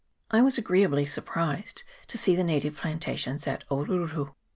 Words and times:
I 0.31 0.41
was 0.41 0.57
agreeably 0.57 1.05
surprised 1.05 1.83
to 2.07 2.17
see 2.17 2.35
the 2.35 2.43
native 2.43 2.75
plant 2.75 3.03
ations 3.05 3.45
at 3.47 3.63
Oruru. 3.69 4.33